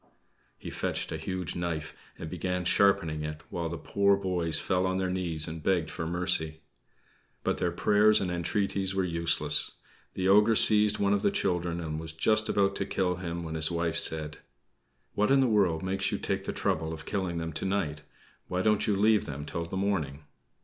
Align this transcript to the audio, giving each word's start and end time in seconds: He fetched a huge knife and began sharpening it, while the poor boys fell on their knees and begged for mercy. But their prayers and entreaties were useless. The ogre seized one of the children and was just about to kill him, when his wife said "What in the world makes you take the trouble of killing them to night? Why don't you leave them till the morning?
He 0.57 0.71
fetched 0.71 1.11
a 1.11 1.17
huge 1.17 1.55
knife 1.55 1.95
and 2.17 2.27
began 2.27 2.65
sharpening 2.65 3.23
it, 3.23 3.41
while 3.51 3.69
the 3.69 3.77
poor 3.77 4.17
boys 4.17 4.57
fell 4.57 4.87
on 4.87 4.97
their 4.97 5.11
knees 5.11 5.47
and 5.47 5.61
begged 5.61 5.91
for 5.91 6.07
mercy. 6.07 6.61
But 7.43 7.59
their 7.59 7.69
prayers 7.69 8.19
and 8.19 8.31
entreaties 8.31 8.95
were 8.95 9.03
useless. 9.03 9.73
The 10.15 10.27
ogre 10.27 10.55
seized 10.55 10.97
one 10.97 11.13
of 11.13 11.21
the 11.21 11.29
children 11.29 11.79
and 11.79 11.99
was 11.99 12.13
just 12.13 12.49
about 12.49 12.75
to 12.77 12.85
kill 12.87 13.17
him, 13.17 13.43
when 13.43 13.53
his 13.53 13.69
wife 13.69 13.99
said 13.99 14.39
"What 15.13 15.29
in 15.29 15.39
the 15.39 15.45
world 15.45 15.83
makes 15.83 16.11
you 16.11 16.17
take 16.17 16.45
the 16.45 16.51
trouble 16.51 16.93
of 16.93 17.05
killing 17.05 17.37
them 17.37 17.53
to 17.53 17.65
night? 17.65 18.01
Why 18.47 18.63
don't 18.63 18.87
you 18.87 18.95
leave 18.95 19.27
them 19.27 19.45
till 19.45 19.65
the 19.67 19.77
morning? 19.77 20.23